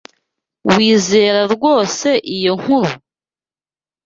Wizera 0.73 1.41
rwose 1.53 2.09
iyo 2.35 2.53
nkuru? 2.59 2.91